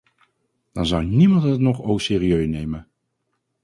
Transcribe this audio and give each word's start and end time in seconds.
Dan 0.73 0.85
zou 0.85 1.05
niemand 1.05 1.43
het 1.43 1.59
nog 1.59 1.81
au 1.83 1.99
sérieux 1.99 2.47
nemen. 2.47 2.87